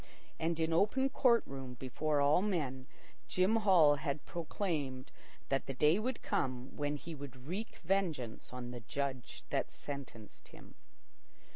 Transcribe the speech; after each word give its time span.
And 0.39 0.59
in 0.59 0.73
open 0.73 1.09
court 1.11 1.43
room, 1.45 1.75
before 1.75 2.21
all 2.21 2.41
men, 2.41 2.87
Jim 3.27 3.57
Hall 3.57 3.97
had 3.97 4.25
proclaimed 4.25 5.11
that 5.49 5.67
the 5.67 5.75
day 5.75 5.99
would 5.99 6.23
come 6.23 6.75
when 6.75 6.95
he 6.97 7.13
would 7.13 7.45
wreak 7.45 7.75
vengeance 7.83 8.51
on 8.51 8.71
the 8.71 8.79
Judge 8.79 9.43
that 9.51 9.69
sentenced 9.71 10.47
him. 10.47 10.73